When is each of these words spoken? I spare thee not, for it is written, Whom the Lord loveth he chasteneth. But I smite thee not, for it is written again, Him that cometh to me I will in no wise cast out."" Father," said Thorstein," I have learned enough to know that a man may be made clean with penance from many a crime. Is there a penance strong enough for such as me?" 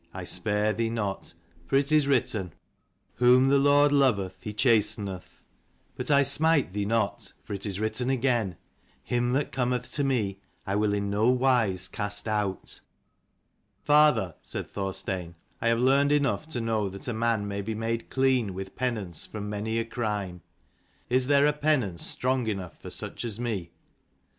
I 0.15 0.23
spare 0.23 0.73
thee 0.73 0.89
not, 0.89 1.35
for 1.67 1.75
it 1.75 1.91
is 1.91 2.07
written, 2.07 2.53
Whom 3.17 3.49
the 3.49 3.59
Lord 3.59 3.91
loveth 3.91 4.37
he 4.41 4.51
chasteneth. 4.51 5.43
But 5.95 6.09
I 6.09 6.23
smite 6.23 6.73
thee 6.73 6.87
not, 6.87 7.33
for 7.43 7.53
it 7.53 7.67
is 7.67 7.79
written 7.79 8.09
again, 8.09 8.57
Him 9.03 9.33
that 9.33 9.51
cometh 9.51 9.91
to 9.91 10.03
me 10.03 10.39
I 10.65 10.75
will 10.75 10.95
in 10.95 11.11
no 11.11 11.29
wise 11.29 11.87
cast 11.87 12.27
out."" 12.27 12.79
Father," 13.85 14.33
said 14.41 14.71
Thorstein," 14.71 15.35
I 15.61 15.67
have 15.67 15.79
learned 15.79 16.11
enough 16.11 16.49
to 16.49 16.59
know 16.61 16.89
that 16.89 17.07
a 17.07 17.13
man 17.13 17.47
may 17.47 17.61
be 17.61 17.75
made 17.75 18.09
clean 18.09 18.55
with 18.55 18.75
penance 18.75 19.27
from 19.27 19.51
many 19.51 19.77
a 19.77 19.85
crime. 19.85 20.41
Is 21.11 21.27
there 21.27 21.45
a 21.45 21.53
penance 21.53 22.03
strong 22.03 22.47
enough 22.47 22.81
for 22.81 22.89
such 22.89 23.23
as 23.23 23.39
me?" 23.39 23.69